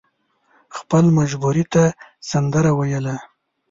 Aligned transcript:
خپل 0.77 1.03
جمبوري 1.31 1.63
ته 1.73 1.83
سندره 2.29 2.71
ویله. 2.79 3.15